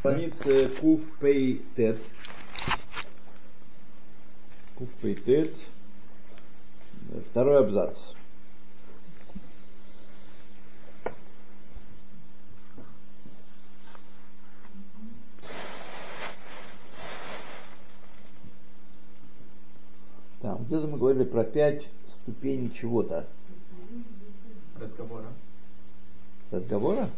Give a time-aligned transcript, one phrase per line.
[0.00, 1.98] странице Куф Пей Тет.
[4.74, 5.54] Куф Пей Тет.
[7.30, 7.98] Второй абзац.
[20.40, 21.86] Там, где-то мы говорили про пять
[22.22, 23.26] ступеней чего-то.
[24.80, 25.26] Разговора.
[26.50, 27.10] Разговора?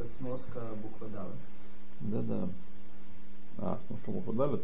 [0.00, 1.30] Это сноска буквы Дал.
[2.00, 2.48] Да-да.
[3.58, 4.62] А, ну что, мы подавят?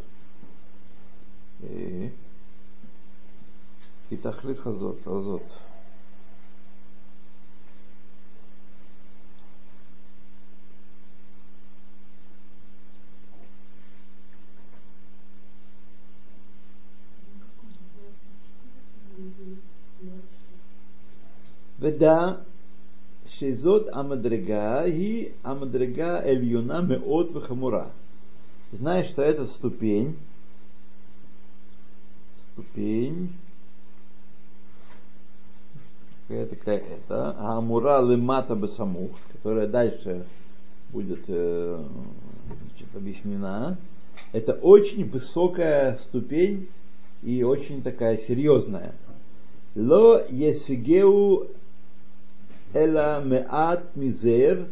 [1.60, 2.12] И
[4.65, 5.43] И тахлит хазот, хазот.
[21.79, 22.17] ודע
[23.25, 27.89] שזאת המדרגה היא המדרגה העליונה מאוד וחמורה.
[28.73, 30.15] Знаешь, что это ступень,
[32.53, 33.29] ступень,
[36.28, 40.24] какая такая это, Амура Лемата Басамух, которая дальше
[40.90, 41.84] будет э,
[42.46, 43.76] значит, объяснена.
[44.32, 46.68] Это очень высокая ступень
[47.22, 48.92] и очень такая серьезная.
[49.74, 51.48] Ло есигеу
[52.72, 54.66] эла меат мизер,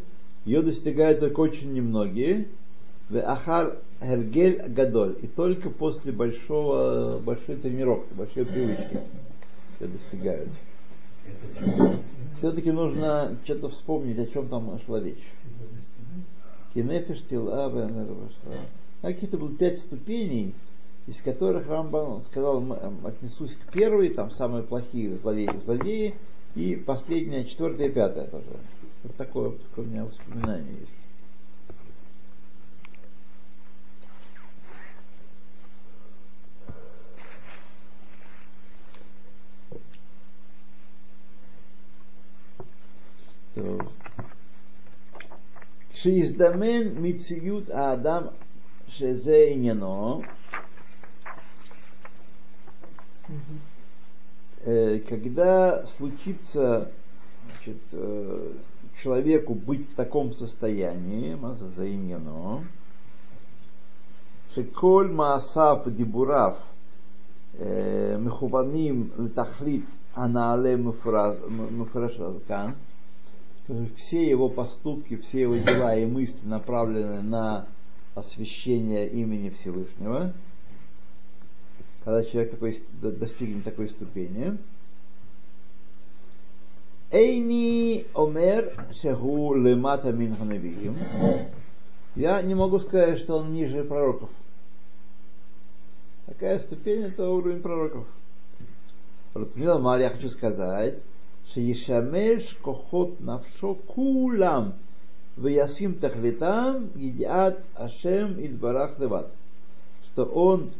[0.45, 2.47] ее достигают только очень немногие.
[3.09, 5.15] В ахар хергель гадоль.
[5.21, 8.99] И только после большого, большой тренировки, большой привычки
[9.79, 10.49] ее достигают.
[12.37, 15.23] Все-таки нужно что-то вспомнить, о чем там шла речь.
[16.73, 17.71] Кинефиш тила
[19.01, 20.53] Какие-то было пять ступеней,
[21.07, 22.63] из которых Рамбан сказал,
[23.03, 26.15] отнесусь к первой, там самые плохие злодеи, злодеи,
[26.55, 28.45] и последняя, четвертая пятая тоже.
[29.03, 31.04] Вот такое, такое у меня воспоминание есть.
[43.54, 43.80] טוב.
[45.92, 48.22] כשיזדמן מציאות האדם
[48.88, 50.22] שזה עניינו,
[54.64, 56.90] э, когда случится
[57.46, 58.52] значит, э,
[59.02, 61.38] человеку быть в таком состоянии,
[61.76, 62.64] заимено,
[64.54, 66.56] шеколь маасав дибурав
[68.18, 69.84] מכוונים לתכלית
[70.16, 70.74] הנעלה
[71.70, 72.72] מפרש כאן,
[73.97, 77.67] все его поступки, все его дела и мысли направлены на
[78.13, 80.33] освящение имени Всевышнего,
[82.03, 84.57] когда человек такой, достигнет такой ступени.
[87.11, 90.97] Эйни омер шеху лемата мин ханавиим.
[92.15, 94.29] Я не могу сказать, что он ниже пророков.
[96.25, 98.05] Такая ступень это уровень пророков.
[99.33, 100.99] Рацмила я хочу сказать,
[101.54, 104.70] שישמש כוחות נפשו כולם
[105.38, 109.24] וישים תכליתם ידיעת השם יתברך לבד.
[110.12, 110.70] Что он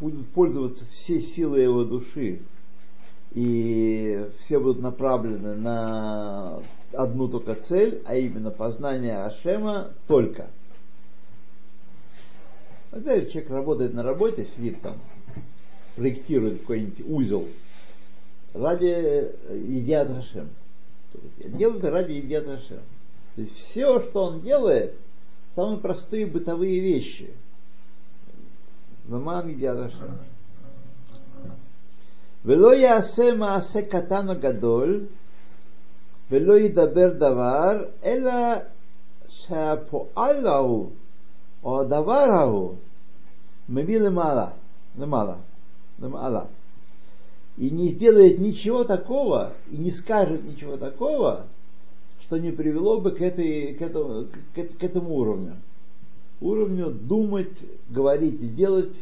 [0.00, 2.40] будет пользоваться все силы его души
[3.34, 6.60] и все будут направлены на
[6.92, 10.48] одну только цель, а именно познание Ашема только.
[12.90, 14.96] Когда человек работает на работе, сидит там,
[15.96, 17.48] проектирует какой-нибудь узел,
[18.56, 20.48] ради Идиат Хашем.
[21.38, 22.80] Делает ради Идиат Хашем.
[23.36, 24.94] То есть все, что он делает,
[25.54, 27.30] самые простые бытовые вещи.
[29.06, 30.18] Ваман Идиат Хашем.
[32.44, 35.06] ולא יעשה מעשה קטן או גדול,
[36.30, 38.32] ולא ידבר דבר, אלא
[39.28, 40.90] שהפועל ההוא,
[41.64, 42.74] או הדבר ההוא,
[43.68, 44.48] מביא למעלה,
[44.98, 45.34] למעלה,
[46.02, 46.40] למעלה
[47.57, 51.47] и не сделает ничего такого, и не скажет ничего такого,
[52.21, 55.55] что не привело бы к, этой, к, этому, к, к этому уровню.
[56.39, 57.57] Уровню думать,
[57.89, 58.93] говорить и делать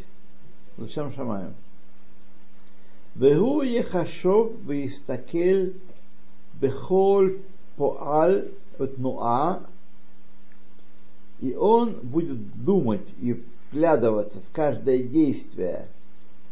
[0.78, 1.54] Лучам Шамаем.
[3.16, 5.76] Вегу ехашов веистакель
[6.60, 7.32] бехол
[7.78, 8.42] поал
[8.78, 9.64] петнуа
[11.42, 13.42] и он будет думать и
[13.72, 15.88] вглядываться в каждое действие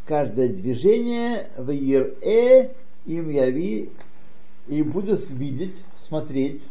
[0.06, 2.70] каждое движение в Ир-Э
[3.06, 3.90] им яви
[4.68, 5.76] и будет видеть,
[6.08, 6.62] смотреть,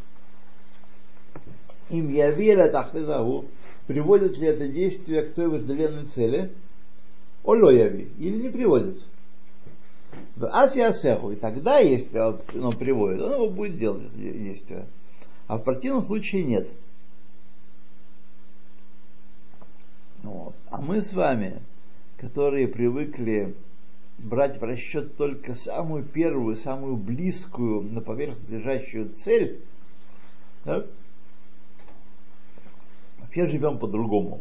[1.90, 3.46] им явира тахтезагу,
[3.86, 6.52] приводит ли это действие к той вожделенной цели,
[7.44, 8.98] оло яви, или не приводит.
[10.36, 14.86] В Асиасеху, и тогда, если он приводит, он его будет делать, это действие.
[15.46, 16.68] А в противном случае нет.
[20.22, 20.54] Вот.
[20.70, 21.60] А мы с вами,
[22.22, 23.56] которые привыкли
[24.16, 29.60] брать в расчет только самую первую, самую близкую на поверхности лежащую цель,
[30.62, 30.86] так?
[33.18, 34.40] вообще живем по-другому.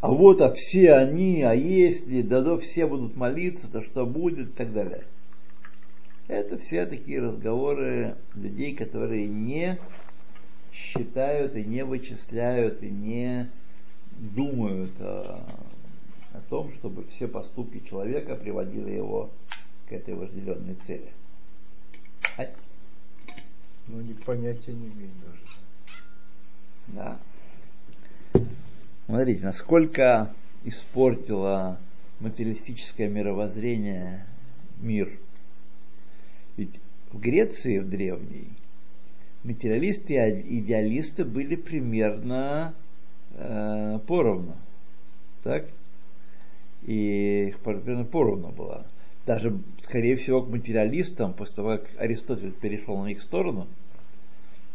[0.00, 4.50] А вот, а все они, а если, да, да все будут молиться, то что будет
[4.50, 5.02] и так далее.
[6.28, 9.80] Это все такие разговоры людей, которые не
[10.72, 13.50] считают и не вычисляют и не
[14.18, 15.38] думают о,
[16.32, 19.30] о том, чтобы все поступки человека приводили его
[19.88, 21.10] к этой вожделенной цели.
[22.38, 22.46] А?
[23.88, 25.42] Ну, не понятия не имею даже.
[26.88, 28.44] Да.
[29.06, 30.34] Смотрите, насколько
[30.64, 31.78] испортило
[32.20, 34.26] материалистическое мировоззрение
[34.80, 35.10] мир–
[36.56, 36.80] ведь
[37.12, 38.48] в Греции в древней
[39.44, 42.74] материалисты и идеалисты были примерно
[43.36, 44.56] э, поровну.
[45.42, 45.66] Так?
[46.82, 48.86] И их примерно поровну было.
[49.26, 53.66] Даже, скорее всего, к материалистам, после того, как Аристотель перешел на их сторону,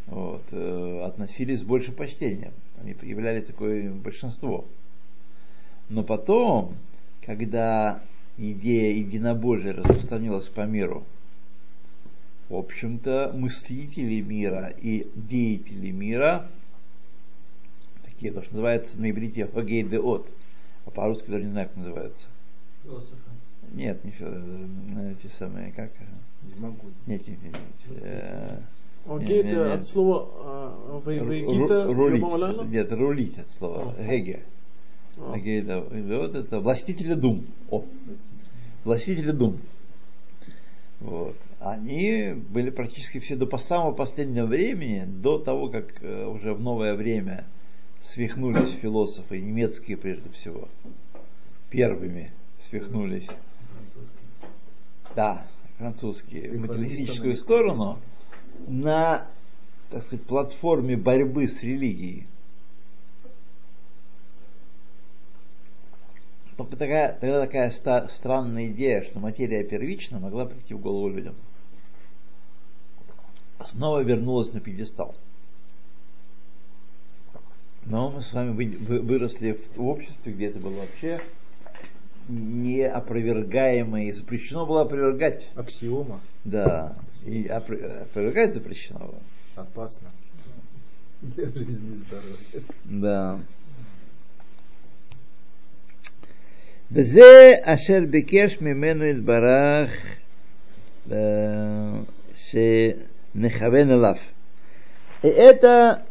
[0.07, 2.53] вот, э, относились с большим почтением.
[2.81, 4.65] Они являли такое большинство.
[5.89, 6.75] Но потом,
[7.25, 8.01] когда
[8.37, 11.05] идея единобожия распространилась по миру,
[12.49, 16.49] в общем-то, мыслители мира и деятели мира,
[18.21, 20.27] такие, то, что называется на иврите фагейдеот,
[20.85, 22.27] а по-русски даже не знаю, как называется.
[22.83, 23.15] Философы.
[23.73, 25.91] Нет, не философы, эти самые, как?
[26.44, 26.94] Демагоги.
[27.07, 27.56] Нет, нет, нет.
[28.01, 28.59] э,
[29.07, 29.73] Окей, Не, не, это не.
[29.73, 32.71] от слова а, Вегита, рулить.
[32.71, 33.95] Нет, рулить от слова.
[34.00, 34.41] Геге.
[35.17, 35.35] А.
[35.35, 37.45] Вот это властители дум.
[37.69, 37.83] О,
[38.83, 39.57] властители дум.
[41.00, 41.35] Вот.
[41.59, 46.95] Они были практически все до самого последнего времени, до того, как э, уже в новое
[46.95, 47.45] время
[48.13, 50.67] свихнулись философы, немецкие прежде всего,
[51.69, 52.31] первыми
[52.69, 53.27] свихнулись.
[55.15, 55.45] Да,
[55.77, 57.99] французские, в материалистическую сторону
[58.67, 59.27] на,
[59.89, 62.27] так сказать, платформе борьбы с религией.
[66.57, 71.35] Только такая, тогда такая ста- странная идея, что материя первична, могла прийти в голову людям.
[73.67, 75.15] Снова вернулась на пьедестал.
[77.90, 81.20] Но мы с вами вы- вы- выросли в, в обществе, где это было вообще
[82.28, 85.46] неопровергаемо и запрещено было опровергать.
[85.54, 86.20] Аксиома.
[86.44, 89.20] Да, и опро- опровергать запрещено было.
[89.54, 90.08] Опасно.
[91.22, 92.36] Для жизни и здоровья.
[92.84, 93.38] Да.
[96.92, 99.90] וזה אשר ביקש ממנו יתברך
[101.10, 101.16] אה,
[102.36, 104.14] שנכוון אליו.
[105.24, 106.02] И это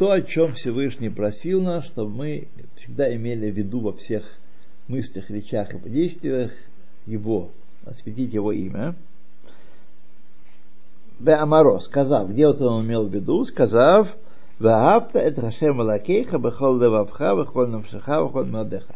[0.00, 4.24] то, о чем Всевышний просил нас, чтобы мы всегда имели в виду во всех
[4.88, 6.52] мыслях, речах и действиях
[7.04, 7.50] Его,
[7.84, 8.94] осветить Его имя.
[11.18, 14.08] Беамаро, сказав, где вот он имел в виду, сказав,
[14.58, 18.94] Ваагапта это Хашем Алакейха, Бехол Левавха, Бехол Навшиха, Бехол Мадеха.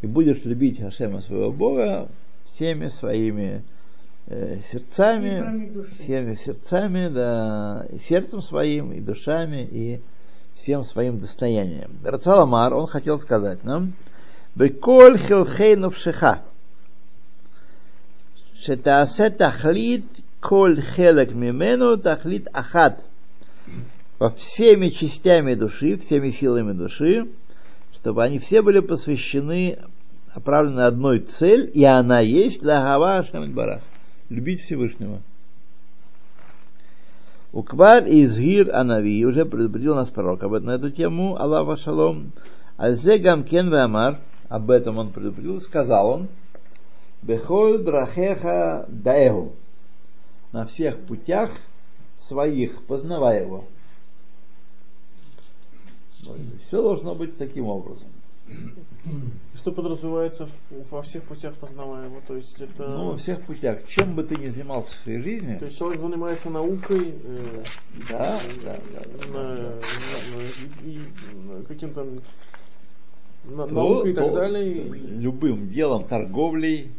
[0.00, 2.08] И будешь любить Хашема своего Бога
[2.54, 3.64] всеми своими
[4.28, 10.00] э, сердцами, всеми сердцами, да, и сердцем своим, и душами, и
[10.56, 11.92] всем своим достоянием.
[12.02, 13.92] Рацаламар, он хотел сказать нам,
[14.54, 16.42] «Беколь хилхейну вшиха,
[18.56, 20.06] шетаасе тахлит
[20.40, 23.04] коль хелек мимену тахлит ахат».
[24.18, 27.28] Во всеми частями души, всеми силами души,
[27.92, 29.78] чтобы они все были посвящены,
[30.34, 33.82] направлены одной цель, и она есть «Лагава Ашамидбарах»–
[34.30, 35.20] любить Всевышнего.
[37.56, 42.32] Уквар изгир Анави уже предупредил нас пророк об этом, на эту тему, Аллах Шалом.
[42.76, 44.20] Альзе Гамкен Амар,
[44.50, 46.28] об этом он предупредил, сказал он,
[47.22, 49.54] Бехоль Брахеха Даэгу,
[50.52, 51.50] на всех путях
[52.18, 53.64] своих, познавай его.
[56.66, 58.08] Все должно быть таким образом.
[59.54, 62.20] Что подразумевается в- во всех путях познаваемого?
[62.26, 62.86] То есть это...
[62.88, 63.86] Ну, во всех путях.
[63.88, 67.64] Чем бы ты ни занимался в своей жизни, То есть человек занимается наукой, э,
[68.08, 69.70] да, да, да, на- да,
[70.34, 72.04] на- и- и каким-то
[73.44, 74.86] на- то- наукой и так то далее.
[74.88, 76.90] и- Любым делом, торговлей,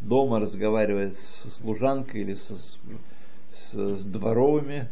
[0.00, 2.78] дома разговаривает со служанкой или со, с,
[3.72, 4.88] с- дворовыми.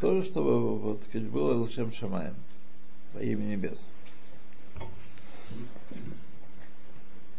[0.00, 2.34] Тоже, чтобы вот, было лучшим шамаем
[3.14, 3.78] во имя небес.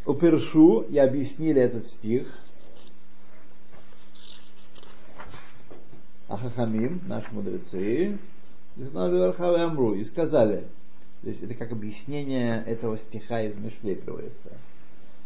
[0.04, 2.26] Упершу и объяснили этот стих.
[6.28, 8.18] Ахахамим, наши мудрецы,
[8.76, 10.64] Амру и сказали,
[11.22, 14.50] то есть это как объяснение этого стиха из Мишлей приводится.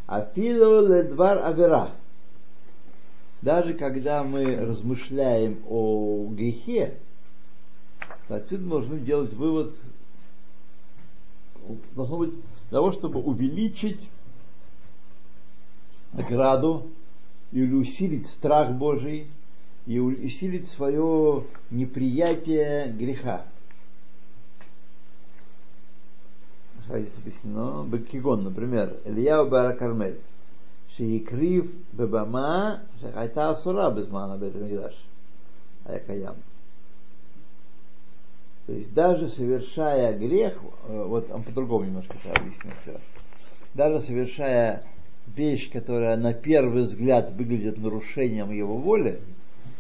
[0.07, 1.93] Афилу ледвар авера.
[3.43, 6.95] Даже когда мы размышляем о грехе,
[8.29, 9.75] отсюда должны делать вывод,
[11.95, 12.35] должно быть
[12.73, 14.01] для того, чтобы увеличить
[16.15, 16.87] награду
[17.53, 19.27] или усилить страх Божий
[19.85, 23.45] и усилить свое неприятие греха.
[26.87, 27.85] Здесь объяснено.
[27.85, 30.21] Бекигон, например, Илья Бара Кармель.
[30.97, 34.95] Шиикрив Бебама Шахайта Асура Безмана Бетамидаш.
[35.85, 36.37] Аякаям.
[38.67, 43.01] То есть даже совершая грех, э, вот он по-другому немножко это объяснил все.
[43.75, 44.85] Даже совершая
[45.27, 49.21] вещь, которая на первый взгляд выглядит нарушением его воли,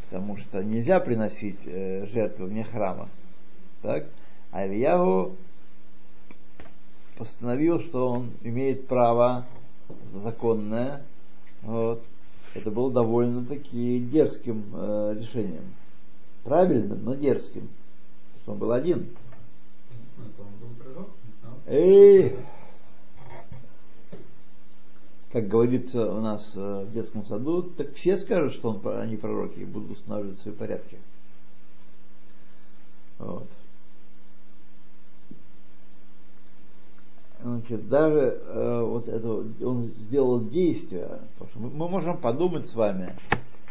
[0.05, 3.09] потому что нельзя приносить э, жертвы вне храма,
[3.83, 4.07] так?
[4.51, 5.37] А Ильягу
[7.17, 9.47] постановил, что он имеет право
[10.13, 11.03] законное.
[11.63, 12.03] Вот.
[12.55, 15.75] Это было довольно-таки дерзким э, решением.
[16.45, 17.69] Правильным, но дерзким.
[18.43, 19.09] Что он был один.
[20.17, 20.25] Ну,
[21.41, 21.59] знал.
[21.67, 22.37] Эй!
[25.33, 29.61] Как говорится у нас э, в детском саду, так все скажут, что он, они пророки
[29.61, 30.99] и будут устанавливать свои порядки.
[33.19, 33.49] Вот.
[37.43, 39.29] Значит, даже э, вот это
[39.67, 43.17] он сделал действие, потому что мы, мы можем подумать с вами,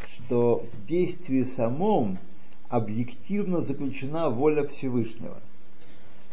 [0.08, 2.18] что в действии самом
[2.72, 5.38] объективно заключена воля Всевышнего.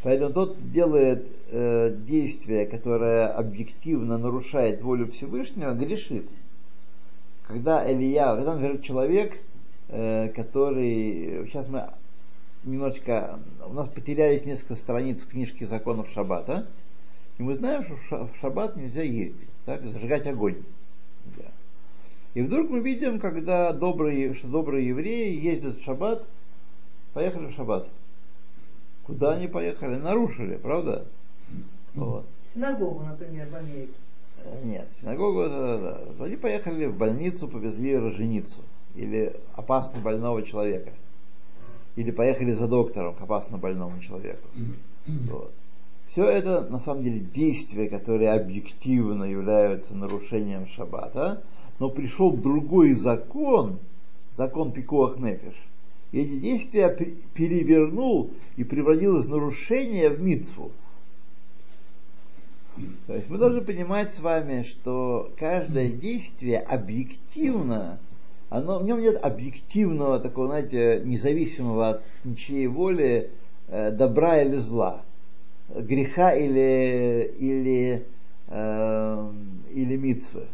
[0.05, 6.29] Поэтому тот делает э, действие, которое объективно нарушает волю Всевышнего, грешит.
[7.49, 9.37] Когда Илья, когда, например, человек,
[9.89, 11.91] э, который, сейчас мы
[12.63, 16.69] немножечко, у нас потерялись несколько страниц книжки законов Шаббата,
[17.39, 20.59] и мы знаем, что в ша- в Шаббат нельзя ездить, так, зажигать огонь.
[22.39, 26.25] И вдруг мы видим, когда добрые, что добрые евреи ездят в Шаббат,
[27.13, 27.89] поехали в Шаббат.
[29.03, 29.97] Куда они поехали?
[29.97, 31.05] Нарушили, правда?
[31.97, 32.27] Вот.
[32.55, 33.93] Синагогу, например, в Америке.
[34.45, 36.25] Э, Нет, синагогу, да, да, да.
[36.25, 38.61] Они поехали в больницу, повезли роженицу.
[38.95, 40.93] Или опасно больного человека.
[41.97, 44.47] Или поехали за доктором к опасно больному человеку.
[45.29, 45.53] Вот.
[46.07, 51.43] Все это на самом деле действия, которые объективно являются нарушением шаббата,
[51.79, 53.79] но пришел другой закон,
[54.33, 55.55] закон Пикуах Нефиш,
[56.13, 60.73] и эти действия пе- перевернул и превратил из нарушения в мицву.
[63.07, 67.99] То есть мы должны понимать с вами, что каждое действие объективно,
[68.51, 73.31] оно, в нем нет объективного такого, знаете, независимого от ничьей воли
[73.67, 75.03] э, добра или зла,
[75.69, 78.07] греха или, или,
[78.47, 79.31] э,
[79.75, 80.47] или митцвы.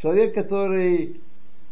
[0.00, 1.20] Человек, который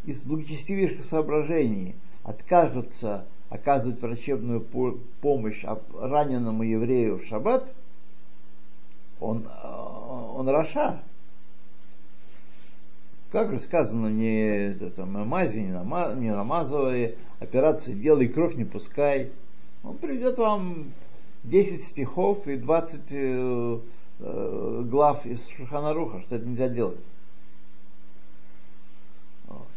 [0.05, 1.95] из благочестивейших соображений
[2.25, 5.65] откажется оказывать врачебную по- помощь
[5.99, 7.73] раненому еврею в шаббат,
[9.21, 11.03] он, э, он Раша.
[13.33, 19.33] Как же сказано, не это, мази, не, нама, не намазывай, операции делай, кровь не пускай.
[19.83, 20.93] Он приведет вам
[21.45, 23.79] 10 стихов и 20 э,
[24.21, 27.01] э, глав из Шуханаруха, что это нельзя делать.
[29.47, 29.69] Вот.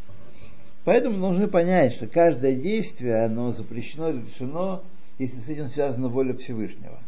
[0.83, 4.83] Поэтому должны понять, что каждое действие, оно запрещено, разрешено,
[5.19, 6.99] если с этим связана воля Всевышнего.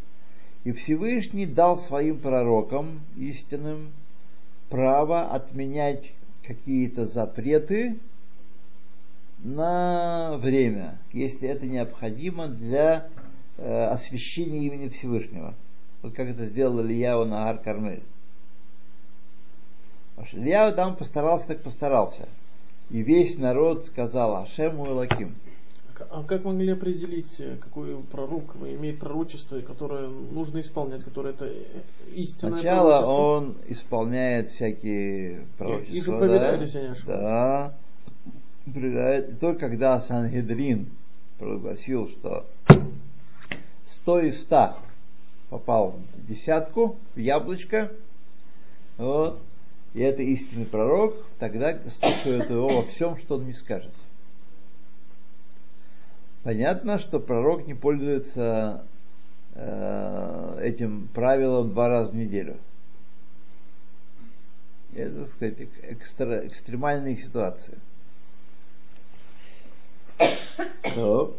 [0.63, 3.91] И Всевышний дал своим пророкам истинным
[4.69, 6.11] право отменять
[6.45, 7.97] какие-то запреты
[9.43, 13.07] на время, если это необходимо для
[13.57, 15.55] э, освящения имени Всевышнего.
[16.01, 18.03] Вот как это сделал Ильяу на Ар Кармель.
[20.31, 22.27] Ильяу там постарался, так постарался.
[22.89, 25.35] И весь народ сказал Ашему Элаким.
[26.09, 31.53] А как могли определить, э, какой пророк имеет пророчество, которое нужно исполнять, которое это э,
[32.13, 33.13] истинное Сначала пророчество?
[33.13, 35.93] он исполняет всякие пророчества.
[35.95, 36.17] их же да?
[36.17, 37.21] проверяют, если не ошибаюсь.
[37.21, 37.73] Да.
[38.65, 39.39] Проверяют.
[39.39, 40.89] Только когда Сангедрин
[41.37, 42.45] провозгласил, что
[43.87, 44.75] 100 из 100
[45.49, 47.91] попал в десятку, в яблочко,
[48.97, 49.39] вот,
[49.93, 53.93] и это истинный пророк, тогда слушают его во всем, что он не скажет.
[56.43, 58.83] Понятно, что пророк не пользуется
[59.53, 62.57] э, этим правилом два раза в неделю.
[64.95, 67.77] Это, так сказать, экстра, экстремальные ситуации.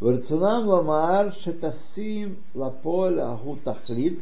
[0.00, 4.18] Верцунам ламаар шетасим лаполь аху тахлит.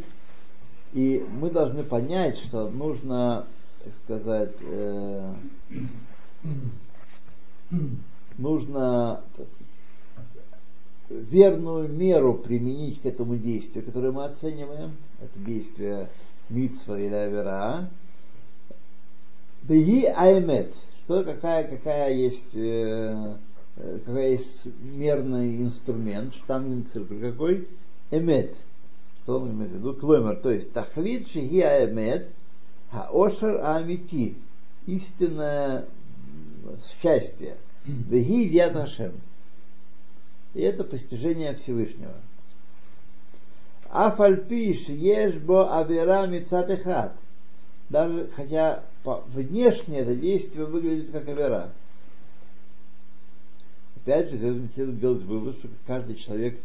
[0.93, 3.47] И мы должны понять, что нужно,
[3.85, 5.35] так сказать, э,
[8.39, 9.21] нужно
[11.09, 14.97] верную меру применить к этому действию, которое мы оцениваем.
[15.21, 16.09] Это действие
[16.49, 17.89] митсва или авера.
[19.63, 20.75] Беги аймет.
[21.05, 23.37] Что какая, какая есть э,
[23.79, 26.35] э, какая есть мерный инструмент,
[26.93, 27.69] циркуль какой?
[28.11, 28.55] Эмет.
[29.23, 29.95] Что он имеет в виду?
[29.95, 30.37] Клоймер.
[30.37, 32.29] То есть тахлит шиги аэмет,
[32.91, 34.37] хаошер амити.
[34.87, 35.87] Истинное
[37.01, 37.57] счастье.
[37.85, 39.13] Веги вяд Хашем.
[40.55, 42.15] И это постижение Всевышнего.
[43.91, 47.15] Афальпиш ешбо авера мицатехат.
[47.89, 51.71] Даже хотя внешне это действие выглядит как авера.
[54.09, 56.59] Опять же, здесь следует делать вывод, что каждый человек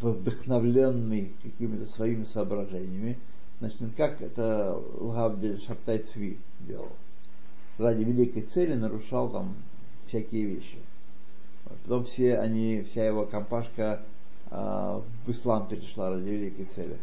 [0.00, 3.18] вдохновленный какими-то своими соображениями,
[3.58, 6.92] значит, как это Лгавдель Шаптай Цви делал.
[7.78, 9.56] Ради великой цели нарушал там
[10.06, 10.78] всякие вещи.
[11.82, 14.02] Потом все они, вся его компашка
[14.52, 14.54] э,
[15.26, 16.96] в ислам перешла ради великой цели.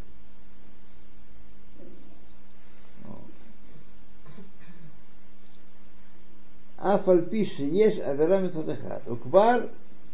[6.80, 9.60] אף על פי שיש עבירה מצד אחד, וכבר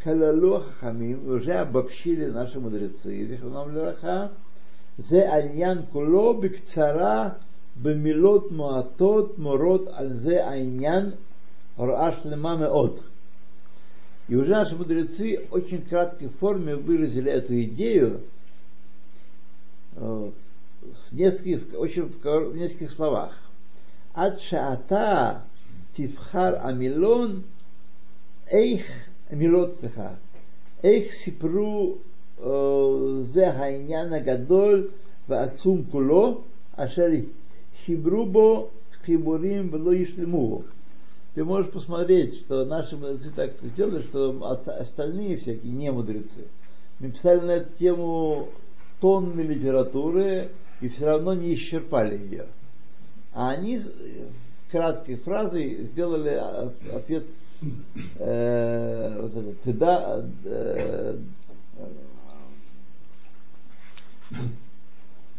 [0.02, 4.26] כללו החכמים, уже обобщили наши мудрецы, זיכרונם לברכה,
[4.99, 7.28] זה העניין כולו בקצרה,
[7.82, 11.10] במילות מועטות, מורות על זה העניין,
[11.76, 12.99] הוראה שלמה מאוד.
[14.28, 18.21] И уже наши мудрецы в очень краткой форме выразили эту идею
[19.97, 20.30] э,
[20.93, 23.36] в нескольких, очень в нескольких словах.
[24.15, 25.43] Ад шаата
[25.97, 27.41] תבחר המילון,
[28.50, 30.08] איך, מילות סליחה,
[30.84, 31.95] איך סיפרו
[33.23, 34.88] זה העניין הגדול
[35.28, 36.41] והעצום כולו,
[36.76, 37.06] אשר
[37.84, 38.69] חיברו בו
[39.04, 40.62] חיבורים ולא ישלמו.
[41.34, 46.45] Ты можешь посмотреть, что наши мудрецы так сделали, что остальные всякие не мудрецы
[47.00, 48.49] написали на эту тему
[49.00, 50.50] тонны литературы
[50.82, 52.47] и все равно не исчерпали ее.
[53.32, 53.80] А они
[54.72, 56.42] краткой фразой сделали
[56.94, 57.25] отец
[58.20, 61.18] э, вот это, Теда, э,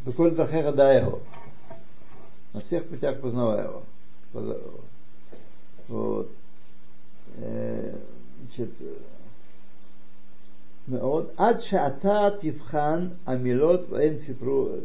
[0.05, 0.45] Беколь На
[2.61, 3.83] всех путях познавая его.
[5.89, 6.31] Вот.
[7.37, 7.95] Э,
[8.41, 8.95] значит, э,
[10.87, 11.35] вот.
[11.37, 14.81] Ад шаата пивхан амилот вен сипру.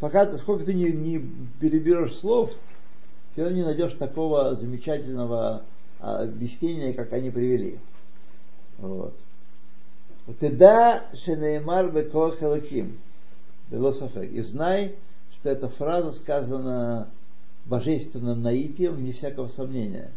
[0.00, 1.20] Пока ты, сколько ты не, не
[1.60, 2.50] переберешь слов,
[3.34, 5.62] все не найдешь такого замечательного
[5.98, 7.78] объяснения, как они привели.
[8.78, 9.14] Вот.
[10.40, 12.98] Теда шенеймар элоким.
[13.70, 14.30] Белософек.
[14.30, 14.94] И знай,
[15.32, 17.08] что эта фраза сказана
[17.66, 20.10] божественным наитием, вне всякого сомнения.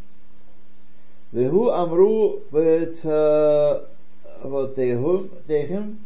[1.32, 2.42] Вегу амру
[5.46, 6.00] техим.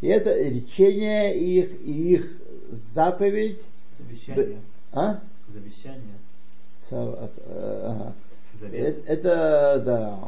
[0.00, 2.30] И это речение их, и их
[2.92, 3.60] заповедь.
[3.98, 4.60] Завещание.
[4.92, 5.20] А?
[5.52, 6.18] Завещание.
[6.90, 8.14] Ага.
[8.72, 10.20] Это, да,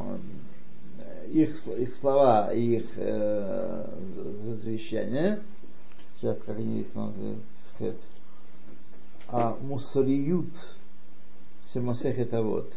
[1.29, 3.87] их, их слова, их э,
[4.63, 5.43] завещания,
[6.17, 6.93] сейчас как они есть,
[9.29, 10.49] а мусариют,
[11.73, 12.73] Семасех это вот.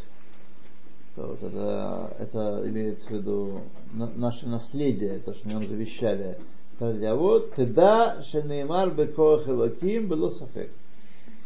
[1.16, 3.62] вот это, это имеется в виду
[3.94, 6.38] на, наше наследие, то, что нам завещали.
[6.80, 10.72] А вот, тогда Шенеймар Бекоах Элоким было сафек.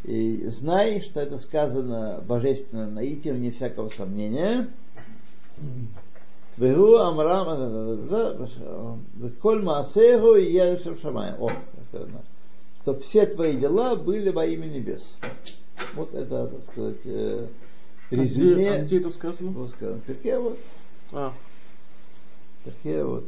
[0.04, 4.68] И знай, что это сказано божественно наити, вне всякого сомнения.
[6.58, 8.48] Беру Амрам э, э,
[9.22, 11.34] э, Коль Маасеху и Ядышев Шамай.
[11.40, 11.52] О,
[12.82, 15.16] что все твои дела были во имя небес.
[15.96, 17.06] Вот это, так сказать,
[18.12, 18.72] резюме.
[18.72, 19.52] А где, а где это сказано?
[19.52, 20.02] Вот сказано.
[20.06, 20.60] Перке вот.
[21.12, 21.34] А.
[22.66, 23.26] Перке вот.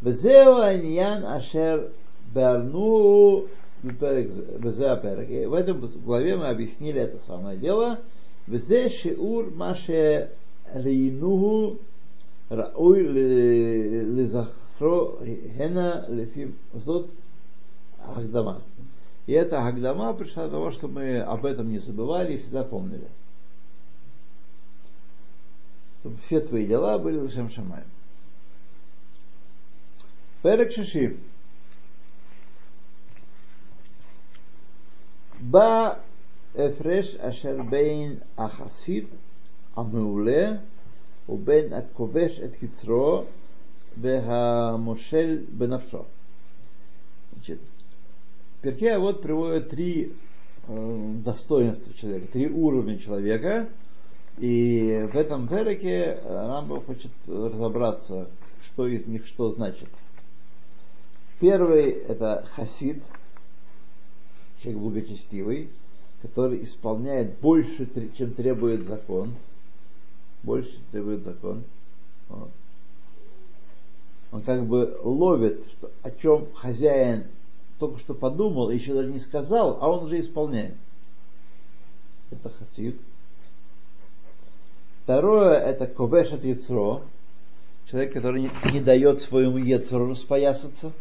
[0.00, 1.92] Везеу Аньян Ашер
[2.34, 3.48] бернуу
[5.46, 8.00] в этом главе мы объяснили это самое дело.
[8.46, 10.30] Взе шиур маше
[10.72, 11.78] рейнугу
[14.80, 17.10] гена лефим зот
[18.14, 18.62] Гагдама.
[19.26, 23.08] И эта Гагдама пришла того, что мы об этом не забывали и всегда помнили.
[26.00, 27.86] Чтобы все твои дела были Лешем Шамаем.
[30.42, 31.16] Перек Шиши.
[35.43, 35.95] Ба
[36.55, 39.05] הפרש אשר בין החסיד
[39.75, 40.51] המעולה
[41.29, 43.23] ובין הכובש את קצרו
[44.01, 46.03] והמושל בנפשו.
[47.33, 47.59] Значит,
[48.61, 50.11] Перкея вот приводит три
[50.67, 53.69] э, достоинства человека, три уровня человека,
[54.37, 58.27] и в этом переке Рамбов хочет разобраться,
[58.65, 59.89] что из них что значит.
[61.39, 63.01] Первый это хасид,
[64.64, 65.68] человек благочестивый,
[66.22, 69.34] который исполняет больше, чем требует закон.
[70.42, 71.62] Больше требует закон.
[74.32, 77.26] Он как бы ловит, что, о чем хозяин
[77.78, 80.74] только что подумал, еще даже не сказал, а он уже исполняет.
[82.30, 82.98] Это хасид.
[85.02, 87.02] Второе это ковеш от яцро,
[87.90, 90.92] человек, который не, не дает своему яцру распоясаться,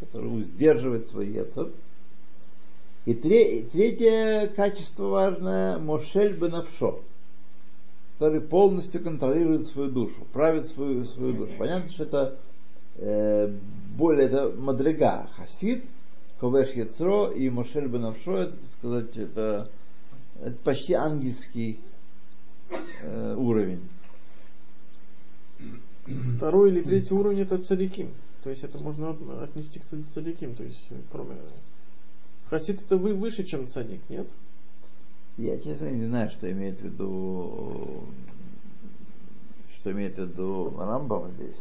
[0.00, 1.70] который сдерживает свой яцр.
[3.04, 7.00] И третье качество важное, Мошель Бенавшо,
[8.18, 11.52] который полностью контролирует свою душу, правит свою, свою душу.
[11.58, 12.38] Понятно, что это
[12.98, 13.52] э,
[13.96, 15.84] более это Мадрига, Хасид,
[16.38, 19.68] Ковеш Яцро и Мошель Бенавшо, это, сказать, это,
[20.40, 21.80] это почти ангельский
[23.00, 23.80] э, уровень.
[26.36, 28.10] Второй или третий уровень это цадиким.
[28.42, 29.10] То есть это можно
[29.42, 30.54] отнести к цадиким.
[30.54, 31.36] То есть кроме
[32.50, 34.28] Хасид это вы выше, чем цадик, нет?
[35.38, 38.04] Я, честно, не знаю, что имеет в виду,
[39.78, 41.56] что имеет в виду Рамбам здесь.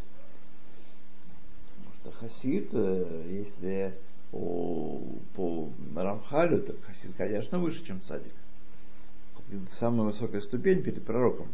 [1.78, 3.96] Потому что Хасид, э, если
[4.32, 5.02] по,
[5.36, 8.34] по Рамхалю, то Хасид, конечно, выше, чем цадик.
[9.80, 11.48] Самая высокая ступень перед пророком.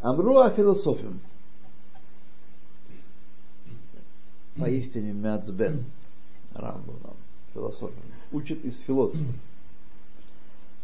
[0.00, 1.08] Амру о философии.
[4.56, 5.84] Поистине Мяцбен.
[6.54, 7.16] Рамбам,
[7.52, 8.02] философом.
[8.32, 9.26] Учит из философов.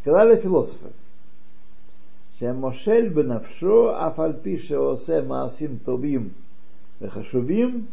[0.02, 0.92] Сказали философы.
[2.42, 6.28] שהמושל בנפשו אף על פי שעושה מעשים טובים
[7.00, 7.86] וחשובים,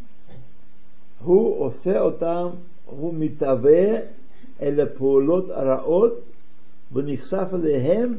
[1.24, 2.48] הוא עושה אותם,
[2.86, 3.98] הוא מתהווה
[4.62, 6.12] אל הפעולות הרעות
[6.92, 8.18] ונחשף אליהם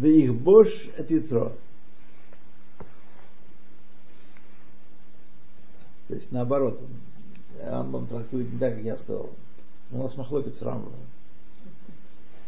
[0.00, 1.46] ויכבוש את יצרו.
[6.07, 6.79] То есть наоборот,
[7.61, 9.29] Рамбам трактует не так, как я сказал.
[9.91, 10.93] У нас махлокит с Рамбом.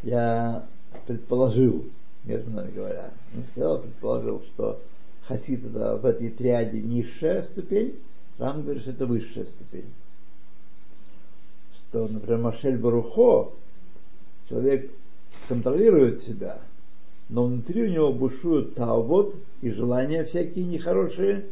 [0.04, 0.66] Я
[1.06, 1.86] предположил,
[2.24, 4.80] между нами говоря, не сказал, предположил, что
[5.24, 8.00] хасид это в этой триаде низшая ступень,
[8.38, 9.92] Рам говорит, что это высшая ступень.
[11.74, 13.52] Что, например, Машель Барухо,
[14.48, 14.92] человек
[15.48, 16.60] контролирует себя,
[17.30, 21.46] но внутри у него бушуют тавод и желания всякие нехорошие,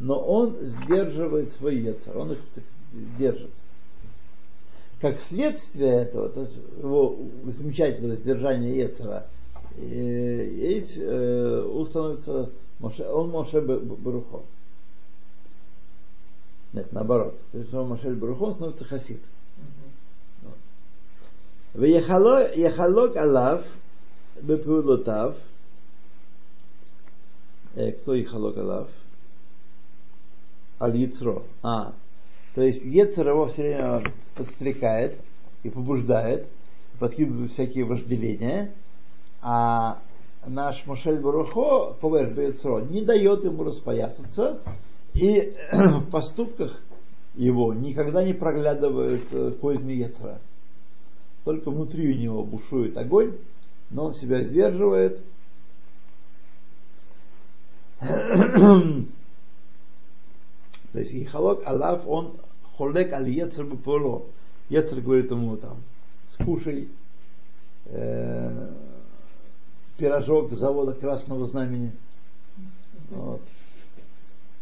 [0.00, 2.38] но он сдерживает свой яцер, он их
[3.18, 3.50] держит.
[5.00, 9.26] Как следствие этого, то есть его замечательного сдержания яцера,
[9.78, 14.42] Эйц э, э становится он Моше Барухо.
[16.72, 17.38] Нет, наоборот.
[17.52, 19.20] То есть он Моше Барухо, становится хасид.
[21.74, 23.64] Яхалок Алав
[24.40, 25.36] Бепулутав.
[27.74, 28.88] Э, кто Яхалок Алав?
[30.80, 31.42] Аль Яцро.
[31.62, 31.92] А,
[32.54, 34.02] то есть Ецер его все время
[34.34, 35.18] подстрекает
[35.62, 36.46] и побуждает,
[36.98, 38.72] подкидывает всякие вожделения,
[39.42, 39.98] а
[40.46, 44.60] наш Мушель Барухо, Ковеш Бецро, не дает ему распоясаться,
[45.14, 46.80] и в поступках
[47.34, 50.40] его никогда не проглядывают э, козни Ецера.
[51.44, 53.36] Только внутри у него бушует огонь,
[53.90, 55.20] но он себя сдерживает.
[60.92, 61.62] То есть, и халок
[62.06, 62.32] он
[62.76, 64.22] холек аль яцер бепуло.
[64.68, 65.78] Яцер говорит ему там,
[66.34, 66.88] скушай
[67.86, 68.70] э,
[69.96, 71.92] пирожок завода Красного Знамени.
[73.10, 73.40] Вот.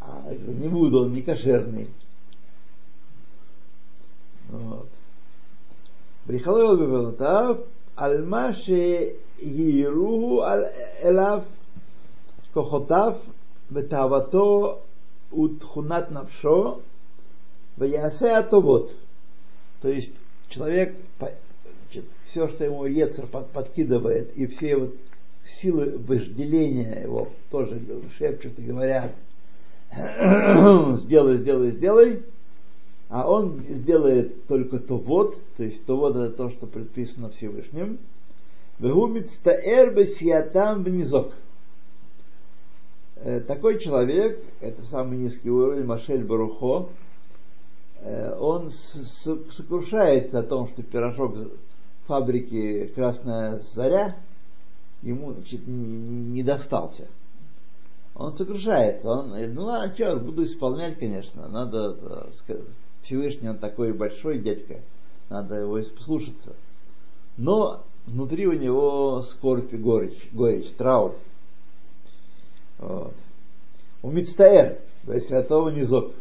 [0.00, 1.88] А не буду, он не кошерный.
[4.48, 4.88] Вот.
[6.26, 7.58] Брихалой Бевелотав,
[7.96, 10.42] Альмаше Еруху
[11.02, 11.44] Элав
[12.52, 13.18] Кохотав
[13.70, 14.80] Бетавато
[15.30, 16.82] утхунат навшо
[17.76, 18.92] ваясе атовот.
[19.82, 20.12] То есть
[20.48, 24.94] человек, значит, все, что ему Ецер подкидывает, и все вот
[25.46, 27.80] силы вожделения его тоже
[28.18, 29.12] шепчут и говорят,
[29.92, 32.22] сделай, сделай, сделай,
[33.08, 37.98] а он сделает только то вот, то есть то вот это то, что предписано Всевышним.
[38.78, 41.32] Вегумицтаэр бесиатам внизок.
[43.16, 46.88] Э, Такой человек, это самый низкий уровень, Машель Барухо,
[48.00, 51.34] э, он сокрушается о том, что пирожок
[52.06, 54.16] фабрики Красная Заря
[55.02, 57.08] ему значит, не, достался.
[58.14, 59.10] Он сокрушается.
[59.10, 61.48] Он, ну а что, буду исполнять, конечно.
[61.48, 61.96] Надо
[62.48, 62.56] э,
[63.02, 64.80] Всевышний, он такой большой дядька.
[65.30, 66.54] Надо его послушаться.
[67.36, 71.14] Но внутри у него скорбь и горечь, горечь траур.
[72.78, 76.12] У Мицтаэр, то есть святого низок.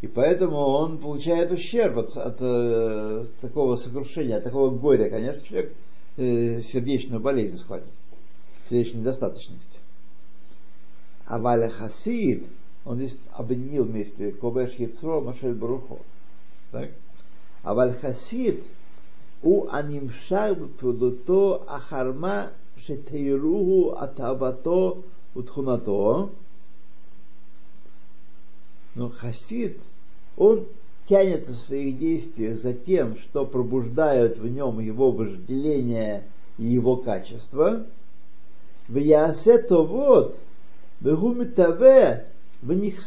[0.00, 5.08] И поэтому он получает ущерб от, от, от такого сокрушения, от такого горя.
[5.08, 5.72] Конечно, человек
[6.16, 7.88] э, сердечную болезнь схватит,
[8.68, 9.78] сердечной недостаточности.
[11.26, 12.44] А Валя Хасид,
[12.84, 15.98] он здесь обвинил вместе Кобеш Яцро, Машель Барухо.
[16.70, 16.90] Так?
[17.62, 18.62] А Валь Хасид
[19.42, 24.98] у анимшаг трудото ахарма шетейругу атавато
[25.34, 26.30] утхумато.
[28.94, 29.78] Но хасид,
[30.36, 30.66] он
[31.08, 36.24] тянется в своих действиях за тем, что пробуждают в нем его вожделение
[36.58, 37.84] и его качество.
[38.88, 40.38] В ясе то вот,
[41.00, 42.26] в гумитаве,
[42.62, 43.02] в них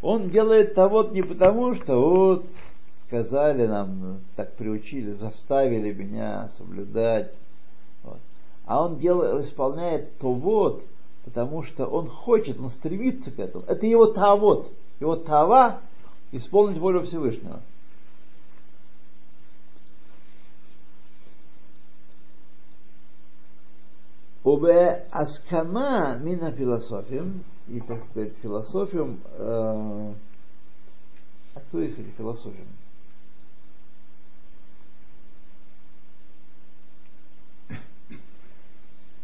[0.00, 2.46] Он делает того вот не потому, что вот
[3.06, 7.32] сказали нам, так приучили, заставили меня соблюдать
[8.68, 10.84] а он делает, исполняет то вот,
[11.24, 13.64] потому что он хочет, он стремится к этому.
[13.64, 15.80] Это его тавод, его тава
[16.32, 17.62] исполнить волю Всевышнего.
[24.44, 30.12] Убе аскама мина философием, и, так сказать, философием, э,
[31.54, 32.68] а кто есть философием?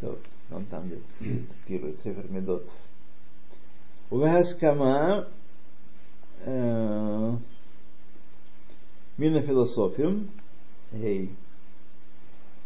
[0.05, 1.01] Вот, он там где
[1.63, 2.69] цитирует Сефер Медот.
[4.11, 5.29] Увегаскама
[6.45, 7.37] э,
[9.17, 10.29] мина философием
[10.93, 11.31] гей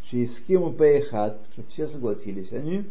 [0.09, 2.83] шиискиму пейхат, что все согласились они,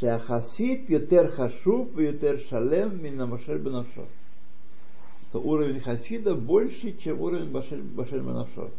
[0.00, 4.06] шахасид ютер хашуб ютер шалем мина машер бенавшо.
[5.28, 8.70] Что уровень хасида больше, чем уровень башер бенавшо.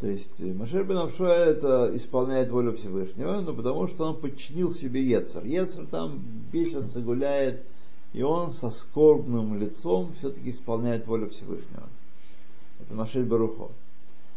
[0.00, 5.44] То есть Машер Бенавшо это исполняет волю Всевышнего, но потому что он подчинил себе Ецер.
[5.44, 7.64] Ецер там бесится, гуляет,
[8.12, 11.88] и он со скорбным лицом все-таки исполняет волю Всевышнего.
[12.80, 13.70] Это Машель Барухо.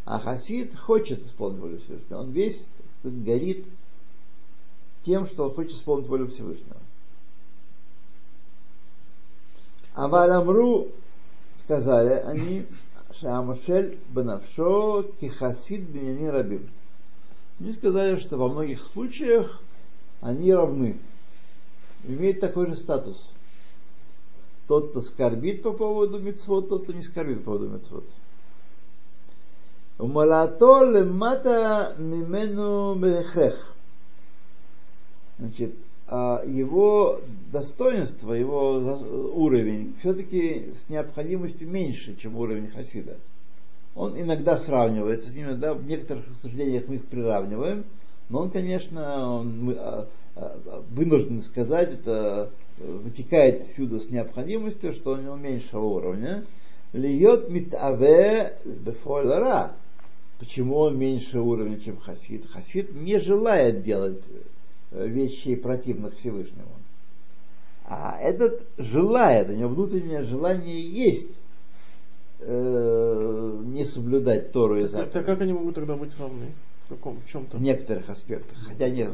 [0.05, 2.19] А Хасид хочет исполнить волю Всевышнего.
[2.19, 2.65] Он весь
[3.03, 3.65] горит
[5.05, 6.77] тем, что он хочет исполнить волю Всевышнего.
[9.93, 10.87] А Валамру
[11.63, 12.65] сказали они,
[13.19, 16.67] Шамашель Бенавшо Кихасид Бенянин Рабим.
[17.59, 19.61] Они сказали, что во многих случаях
[20.21, 20.97] они равны.
[22.03, 23.29] Имеют такой же статус.
[24.67, 28.05] Тот, кто скорбит по поводу мецвод, тот, кто не скорбит по поводу мецвод.
[29.97, 33.73] Умалато лемата мимену бехрех.
[35.39, 35.75] Значит,
[36.11, 38.77] его достоинство, его
[39.33, 43.17] уровень все-таки с необходимостью меньше, чем уровень Хасида.
[43.95, 47.83] Он иногда сравнивается с ними, да, в некоторых рассуждениях мы их приравниваем,
[48.29, 55.13] но он, конечно, он, мы, а, а, вынуждены сказать, это вытекает отсюда с необходимостью, что
[55.13, 56.45] у него меньшего уровня.
[56.93, 59.73] Льет митаве бефолара.
[60.39, 62.49] Почему он меньше уровня, чем Хасид?
[62.49, 64.21] Хасид не желает делать
[64.91, 66.69] вещей противных Всевышнему.
[67.85, 71.31] А этот желает, у него внутреннее желание есть
[72.39, 75.13] э, не соблюдать Тору и Так, заповеди.
[75.13, 76.51] так как они могут тогда быть равны?
[76.85, 77.17] В каком?
[77.21, 77.57] В чем-то?
[77.57, 78.57] В некоторых аспектах.
[78.67, 79.11] Хотя нет.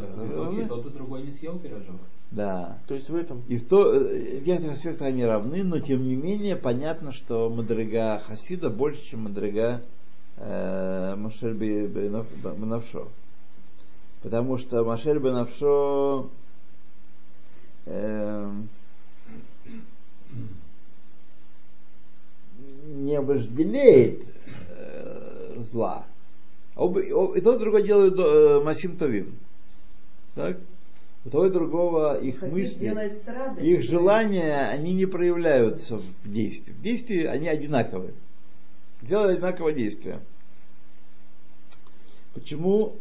[0.67, 1.95] Тот и другой не съел пирожок.
[2.31, 2.79] Да.
[2.87, 3.43] То есть в этом.
[3.47, 7.49] И в, то, э, в некоторых аспектах они равны, но тем не менее понятно, что
[7.49, 9.81] Мадрига Хасида больше, чем Мадрига
[10.37, 13.07] э, Бе- Бенавшо.
[14.25, 16.31] Потому что Машель Бенавшо
[17.85, 18.51] э,
[22.87, 24.23] не вожделеет
[24.69, 26.05] э, зла.
[26.75, 29.35] Оба- И тот и другой делают э, Масим Тавим.
[30.33, 30.57] Так?
[31.23, 33.63] У того и другого их Хасид мысли, радостью.
[33.63, 36.73] их желания, они не проявляются в действии.
[36.73, 38.13] В действии они одинаковые.
[39.03, 40.19] Делают одинаковое действие.
[42.33, 42.95] Почему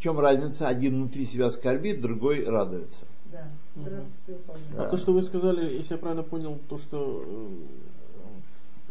[0.00, 0.66] В чем разница?
[0.66, 3.00] Один внутри себя скорбит, другой радуется.
[3.30, 3.44] Да.
[3.74, 4.64] Вполне.
[4.74, 4.86] Да.
[4.86, 7.22] А то, что вы сказали, если я правильно понял, то, что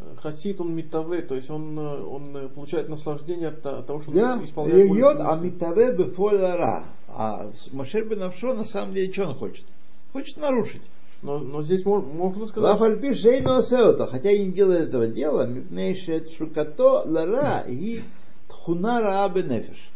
[0.02, 4.12] э, хасид, он митаве, то есть он, э, он э, получает наслаждение от, того, что
[4.12, 5.34] Да, он исполняет волю Йод Всевышнего.
[5.34, 6.84] Амитаве Бефоляра.
[7.08, 9.66] А Машер бен Авшо на самом деле что он хочет?
[10.14, 10.84] Хочет нарушить.
[11.24, 15.48] Но, но здесь мож- можно сказать, Вафальпи Шейно Сеото, хотя и не делает этого дела,
[15.48, 18.04] Мипнейшет Шукато Лара и
[18.48, 19.90] Тхуна Раабе Нефиш.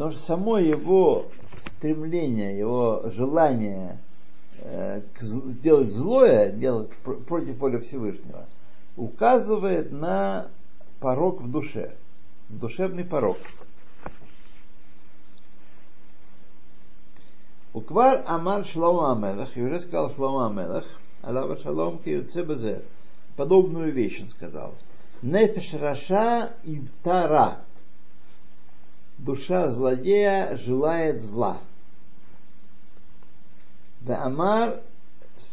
[0.00, 1.26] Потому что само его
[1.66, 3.98] стремление, его желание
[4.62, 8.46] э, к сделать злое, делать пр- против воли Всевышнего,
[8.96, 10.48] указывает на
[11.00, 11.96] порог в душе,
[12.48, 13.36] душевный порог.
[17.74, 20.86] Уквар Амар Шлома Амелах, и уже сказал Шлома Амелах,
[21.20, 22.84] Алава Шалом Киюце Безе.
[23.36, 24.72] Подобную вещь он сказал.
[25.20, 27.64] Нефеш Раша Ибтара
[29.24, 31.60] душа злодея желает зла.
[34.00, 34.80] Да אמר,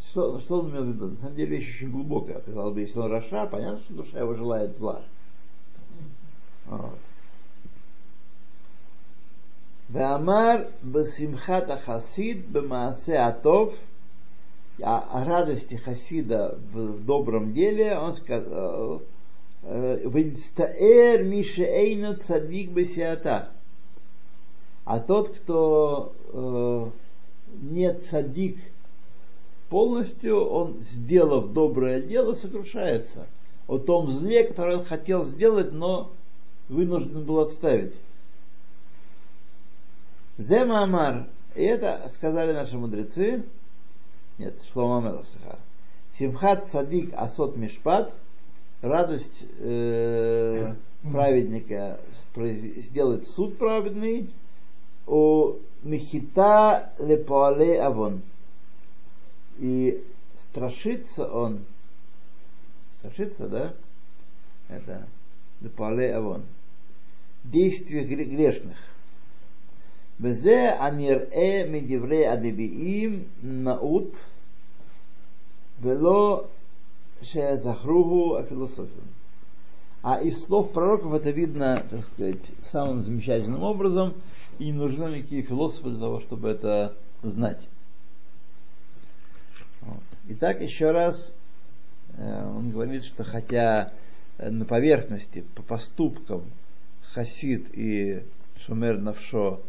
[0.09, 1.07] что, что он имел в виду?
[1.07, 2.39] На самом деле вещь очень глубокая.
[2.39, 5.01] Казалось бы, если он רשע, понятно, что душа его желает зла.
[6.65, 6.97] Вот.
[9.89, 13.73] ואמר בשמחת החסיד במעשה הטוב
[14.81, 19.01] а о радости Хасида в добром деле он сказал
[19.63, 23.49] «Э, והצטער מי שאינו צדיק בעשייתו
[24.87, 26.89] а тот, кто э,
[27.59, 28.57] не цадик
[29.67, 33.27] полностью, он, сделав доброе дело, сокрушается
[33.67, 36.09] о том зле, которое он хотел сделать, но
[36.69, 37.95] вынужден был отставить.
[40.37, 41.27] Зема Амар.
[41.53, 43.43] И это сказали наши мудрецы.
[44.37, 45.59] Нет, Шлома Мелах Саха.
[46.17, 48.13] Симхат Садик Асот Мишпат.
[48.81, 50.73] Радость э,
[51.03, 51.99] праведника
[52.33, 54.29] сделать суд праведный
[55.07, 58.21] о Михита Лепуале Авон.
[59.57, 60.03] И
[60.37, 61.61] страшится он,
[62.93, 63.73] страшится, да?
[64.67, 65.07] Это
[65.61, 66.43] Лепуале Авон.
[67.43, 68.77] Действия грешных.
[70.19, 74.13] Безе анирэ медивре адебиим наут
[75.79, 76.49] вело
[77.21, 79.03] шезахругу философию.
[80.01, 82.39] А из слов пророков это видно, так сказать,
[82.71, 84.13] самым замечательным образом–
[84.59, 87.59] и не нужны никакие философы для того, чтобы это знать.
[89.81, 90.03] Вот.
[90.29, 91.33] Итак, еще раз
[92.17, 93.93] э, он говорит, что хотя
[94.37, 96.43] э, на поверхности, по поступкам
[97.13, 98.23] Хасид и
[98.65, 99.61] Шумер Навшо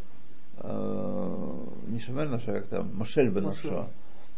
[0.58, 1.54] э,
[1.88, 3.46] не Шумер Навшо, как там, Машель Моше.
[3.46, 3.88] Навшо,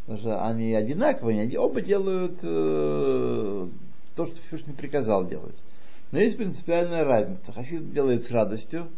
[0.02, 3.68] потому что они одинаковые, они оба делают э,
[4.16, 5.56] то, что Всевышний приказал делать.
[6.12, 7.52] Но есть принципиальная разница.
[7.52, 8.88] Хасид делает с радостью,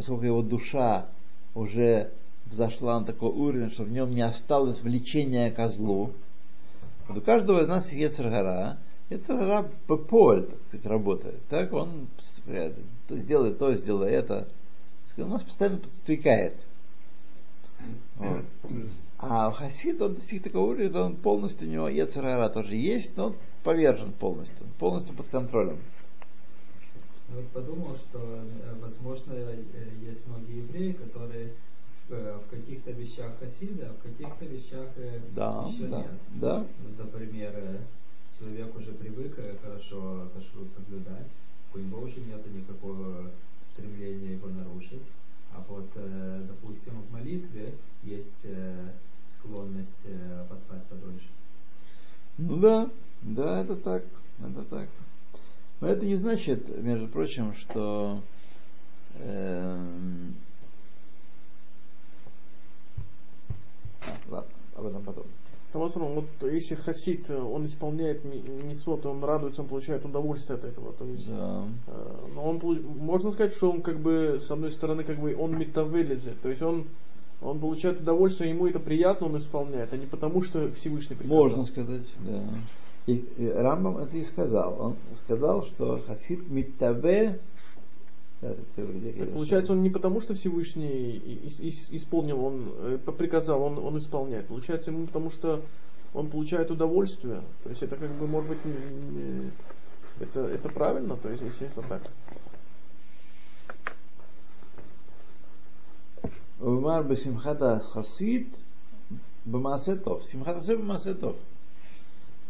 [0.00, 1.10] поскольку его душа
[1.54, 2.10] уже
[2.46, 6.12] взошла на такой уровень, что в нем не осталось влечения ко злу.
[7.06, 8.78] Вот у каждого из нас есть Ецаргара.
[9.10, 11.42] Ецаргара по полю, так сказать, работает.
[11.50, 12.06] Так он
[13.08, 14.48] то сделай то, сделай это.
[15.18, 16.54] Он нас постоянно подстрекает.
[18.16, 18.44] Вот.
[19.18, 23.26] А у Хасида он достиг такого уровня, он полностью у него Ецаргара тоже есть, но
[23.26, 25.76] он повержен полностью, полностью под контролем.
[27.30, 29.34] Я вот подумал, что, э, возможно,
[30.02, 31.52] есть многие евреи, которые
[32.08, 36.10] э, в каких-то вещах хасиды, а в каких-то вещах э, Да, еще да, нет.
[36.40, 36.58] да.
[36.58, 37.80] Вот, Например,
[38.36, 41.28] человек уже привык хорошо кашрут соблюдать,
[41.72, 43.30] у него уже нет никакого
[43.72, 45.06] стремления его нарушить.
[45.52, 48.46] А вот, допустим, в молитве есть
[49.28, 50.06] склонность
[50.48, 51.28] поспать подольше.
[52.38, 52.90] Ну да,
[53.22, 54.04] да, это так,
[54.40, 54.88] это так.
[55.80, 58.20] Но это не значит, между прочим, что
[59.18, 60.34] эм,
[64.02, 65.24] а, ладно, об этом потом.
[65.72, 70.92] Равасарам, вот если хасид, э, он исполняет митцвот, он радуется, он получает удовольствие от этого.
[70.94, 71.64] То есть, Да.
[71.86, 72.60] э, но он,
[72.98, 76.60] можно сказать, что он как бы, с одной стороны, как бы он метавелизе, то есть
[76.60, 76.86] он,
[77.40, 81.38] он получает удовольствие, ему это приятно, он исполняет, а не потому, что Всевышний приказал.
[81.38, 82.42] Можно сказать, да.
[83.10, 84.76] И, Рамбам это и сказал.
[84.80, 86.48] Он сказал, что Хасид
[88.92, 91.18] где я Так получается, он не потому, что Всевышний
[91.90, 94.46] исполнил, он э, приказал, он, он исполняет.
[94.46, 95.62] Получается ему потому, что
[96.14, 97.42] он получает удовольствие.
[97.64, 98.72] То есть это как бы может быть не-
[99.20, 99.50] не-
[100.20, 102.02] это, это правильно, то есть если это так.
[106.60, 108.48] Умар бесимхата хасид
[109.44, 110.24] бамасетов.
[110.24, 111.36] Симхата хасид бамасетов.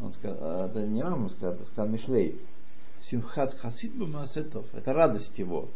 [0.02, 2.40] Он сказал, а, это не Рамбам сказал, это сказал Мишлей.
[3.02, 4.66] Симхат хасид бамасетов.
[4.74, 5.68] Это радость его.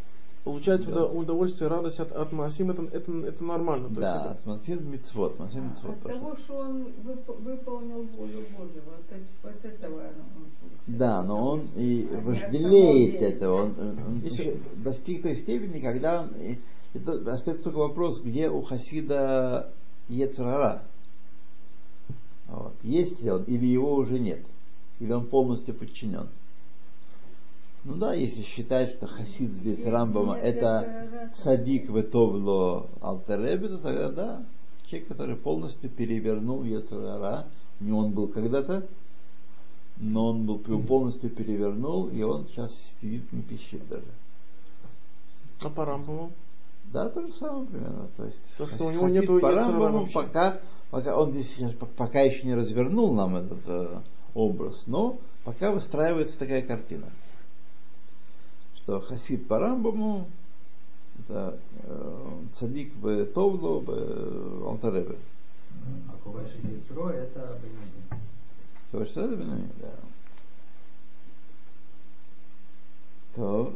[0.44, 0.92] Получать Да.
[0.92, 3.88] удо- удовольствие, радость от, от Маасим, это, это, это нормально.
[3.88, 5.96] Да, есть Матфир мицвод, Матфир мицвод.
[5.96, 10.04] От того, что он вып- выполнил волю Божию, вот, от- от этого он
[10.34, 10.78] получил.
[10.86, 15.36] Да, но он и А вожделеет от самого это, он, он- он Если- достиг той
[15.36, 16.58] степени, когда он, и-
[16.92, 19.72] это остается только вопрос, где у Хасида
[20.10, 20.82] Ецрара.
[22.54, 22.74] Вот.
[22.82, 24.44] Есть ли он, или его уже нет,
[25.00, 26.28] или он полностью подчинен.
[27.84, 34.42] Ну да, если считать, что Хасид здесь Рамбама это цадик ветовло алтереби, то тогда да,
[34.86, 37.46] человек, который полностью перевернул Ецрара,
[37.80, 38.86] у него он был когда-то,
[39.98, 44.06] но он был полностью перевернул, и он сейчас сидит, не пищит даже.
[45.60, 46.30] А по Рамбаму?
[46.92, 48.08] Да, то же самое примерно.
[48.16, 50.60] То есть То, что у него Хасид нету по Рамбаму пока,
[50.90, 51.56] пока он здесь
[51.96, 54.00] пока еще не развернул нам этот э,
[54.34, 57.06] образ, но пока выстраивается такая картина,
[58.76, 60.26] что Хасид по Рамбаму
[61.20, 65.16] это э, цадик в Товло, в Алтаребе.
[66.08, 67.58] А Ковеши Яцро это.
[68.90, 69.70] То что это Бенамин?
[69.80, 69.94] Да.
[73.34, 73.74] То.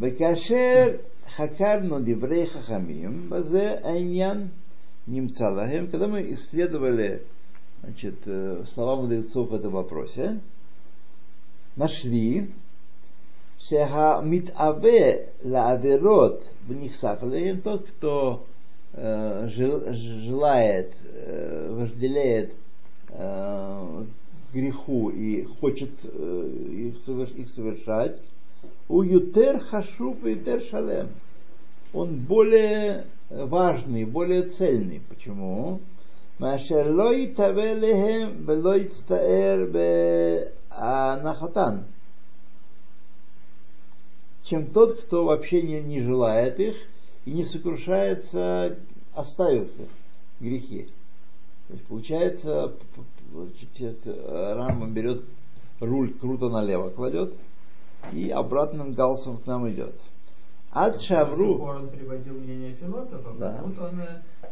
[0.00, 0.96] וכאשר
[1.28, 4.48] חקרנו דברי חכמים, בזה העניין
[5.08, 7.20] נמצא להם, когда мы исследовали
[7.82, 10.38] значит, э, слова мудрецов в этом вопросе,
[11.76, 12.46] нашли,
[13.58, 15.00] שהמתאווה
[15.44, 18.44] לעבירות ונכסף עליהם, тот, кто
[18.94, 22.52] э, жел- желает, э, вожделеет
[23.10, 24.04] э,
[24.54, 28.20] греху и хочет э, их, соверш- их совершать,
[28.91, 31.09] у ютер хашуб и ютер шалем.
[31.93, 35.01] Он более э, важный, более цельный.
[35.07, 35.79] Почему?
[36.39, 41.85] Машер лой тавелехем велой стаэр бе анахатан.
[44.43, 46.75] Чем тот, кто вообще не, не желает их
[47.25, 48.77] и не сокрушается,
[49.13, 49.89] оставив их
[50.41, 50.89] грехи.
[51.67, 52.73] То есть получается,
[54.05, 55.23] э, Рама берет
[55.79, 57.33] руль круто налево кладет,
[58.11, 59.95] и обратным галсом к нам идет.
[60.73, 63.59] Ад Шавру он приводил мнение философов, Да.
[63.61, 64.01] тут он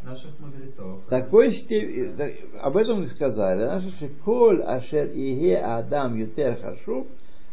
[0.04, 1.00] наших мудрецов.
[1.10, 7.08] такой степени, об этом сказали, да, что коль ашер иге адам ютер хашув,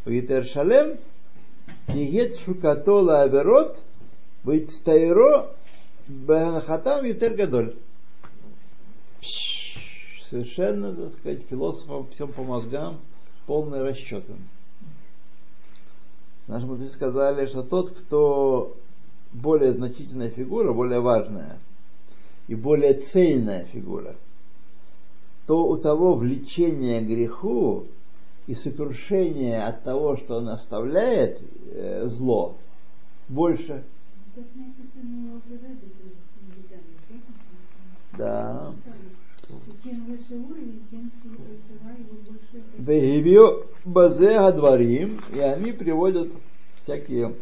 [0.05, 0.99] ютер шалем,
[1.89, 3.79] иге тшукато лаверот,
[4.45, 5.51] витстайро
[6.09, 7.77] бехатам ютер гадоль.
[10.29, 12.99] Совершенно, так сказать, философам всем по мозгам,
[13.47, 14.25] полный расчет.
[16.47, 18.77] Наши мудрецы сказали, что тот, кто
[19.33, 21.59] более значительная фигура, более важная,
[22.47, 24.15] и более цельная фигура,
[25.47, 27.87] то у того влечение к греху
[28.47, 31.41] и сокрушение от того, что он оставляет
[31.73, 32.57] э, зло,
[33.29, 33.83] больше.
[38.17, 38.73] Да.
[42.79, 46.29] Вегибио базе гадварим, и они приводят
[46.83, 47.35] всякие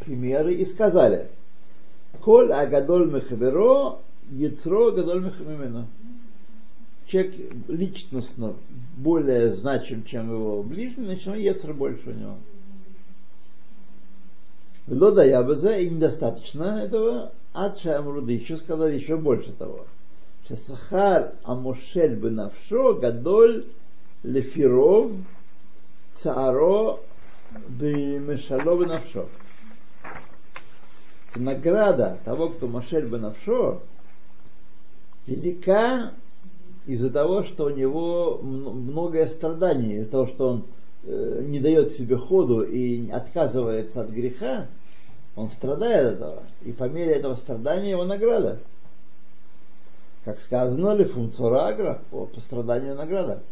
[0.00, 1.28] примеры и сказали,
[2.20, 3.98] Коль агадоль мехаверо,
[4.30, 5.86] яцро гадоль мехамимено.
[7.06, 7.34] Человек
[7.68, 8.54] личностно
[8.96, 12.36] более значим, чем его ближний, значит, яцер больше у него.
[14.88, 19.86] Лода ябазе, и недостаточно этого, ад шамруды, еще сказали еще больше того.
[20.48, 23.66] Шасахар амошель бы навшо гадоль
[24.22, 25.12] лефиров
[26.14, 26.98] цааро
[27.68, 29.28] бимешало бы навшо.
[31.34, 33.80] Награда того, кто мошель бы навшо,
[35.26, 36.12] велика
[36.86, 40.64] из-за того, что у него многое страдание, из-за того, что он
[41.04, 44.66] э, не дает себе ходу и отказывается от греха,
[45.36, 46.42] он страдает от этого.
[46.62, 48.60] И по мере этого страдания его награда.
[50.24, 53.42] Как сказано, ли агра, по, страданию награда.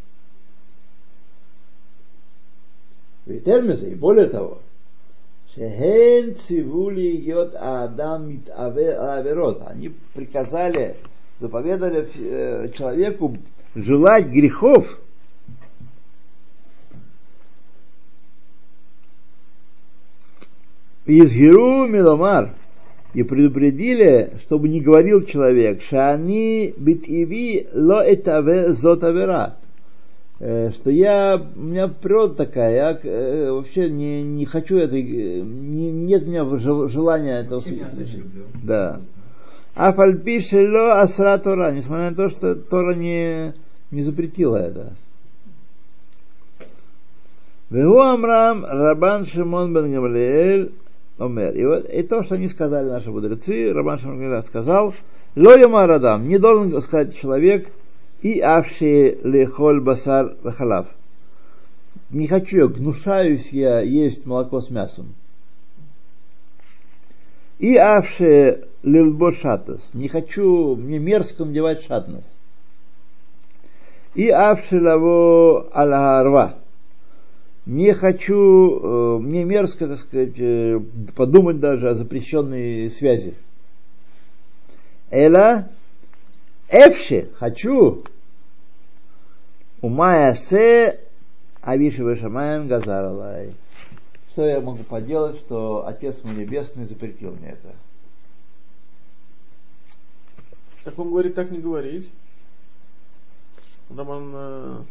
[3.26, 4.60] И термизы, и более того,
[5.54, 9.62] Шехен цивули йод адам митаве аверот.
[9.66, 10.96] Они приказали,
[11.38, 13.36] заповедали э, человеку
[13.74, 15.00] желать грехов,
[21.18, 22.54] Изгиру миломар.
[23.12, 29.56] И предупредили, чтобы не говорил человек, шани бит иви ло этаве зотавера.
[30.38, 35.40] Э, Что я, у меня природа такая, я э, вообще не, не хочу этой, э,
[35.40, 38.22] не, нет у меня жел- желания этого слышать.
[38.62, 39.00] Да.
[39.74, 43.52] А фальпишело асра Тора, несмотря на то, что Тора не,
[43.90, 44.94] не запретила это.
[47.70, 50.72] Вегу Амрам Рабан Шимон бен Гамлиэль
[51.20, 51.54] Омер.
[51.54, 54.94] И, вот, и то, что они сказали наши мудрецы, Рабан Гамлиэль сказал,
[55.36, 55.54] Ло
[55.86, 57.68] Радам, не должен сказать человек,
[58.22, 60.88] и авши лехоль басар вахалав.
[62.10, 65.14] Не хочу гнушаюсь я есть молоко с мясом.
[67.58, 69.82] И авши лилбо шатас.
[69.92, 72.24] Не хочу, мне мерзко надевать шатнес.
[74.14, 76.56] И авши лаво алгарва.
[77.66, 80.80] Не хочу, э, мне мерзко, так сказать, э,
[81.14, 83.34] подумать даже о запрещенной связи.
[85.10, 85.68] Эла
[86.68, 88.04] Эфши, хочу.
[89.82, 91.00] Умая се
[91.60, 93.54] Авиши Вешамаем Газаралай.
[94.30, 97.74] Что я могу поделать, что Отец мой Небесный запретил мне это?
[100.84, 102.08] Так он говорит, так не говорить.
[103.94, 104.82] Роман э,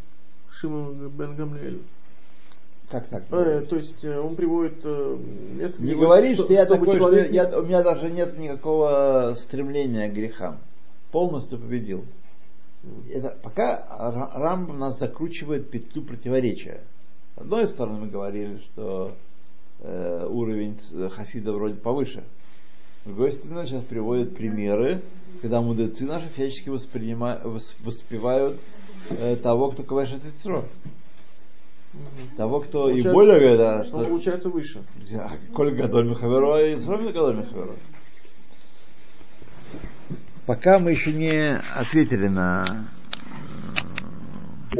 [0.51, 1.81] Шимон бен Гамлиэль.
[2.89, 3.23] Как так?
[3.31, 5.17] Э, то есть э, он приводит э,
[5.59, 8.37] место, не где говори, что- что я такой, человек что я, у меня даже нет
[8.37, 10.57] никакого стремления к грехам.
[11.11, 12.05] Полностью победил.
[13.13, 16.81] Это, пока Ра- Рамбам нас закручивает петлю противоречия.
[17.35, 19.11] С одной стороны, мы говорили, что
[19.81, 20.77] э, уровень
[21.11, 22.23] хасида вроде повыше.
[23.03, 25.01] С другой стороны, сейчас приводят примеры,
[25.41, 27.43] когда мудрецы наши всячески воспринимают,
[27.83, 28.57] воспевают
[29.11, 30.65] э, того, кто кавашет Ицро.
[32.37, 34.83] Того, кто и более говорит, а, он что получается выше.
[35.53, 37.73] Коль Гадоль Михаверо и Исром Гадоль Михаверо.
[40.45, 42.87] Пока мы еще не ответили на